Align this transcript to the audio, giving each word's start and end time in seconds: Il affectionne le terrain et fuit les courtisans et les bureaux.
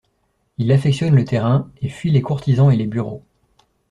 Il 0.57 0.71
affectionne 0.71 1.13
le 1.13 1.25
terrain 1.25 1.69
et 1.79 1.87
fuit 1.87 2.09
les 2.09 2.23
courtisans 2.23 2.71
et 2.71 2.75
les 2.75 2.87
bureaux. 2.87 3.23